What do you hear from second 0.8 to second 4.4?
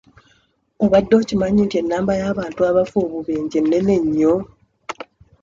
Obadde okimanyi nti enamba y'abantu abafa obubenje nnene nnyo?